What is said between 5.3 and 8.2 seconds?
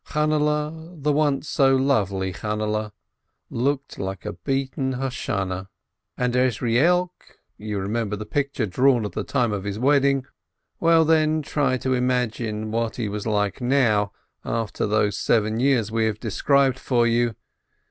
nah, and Ezrielk— you remember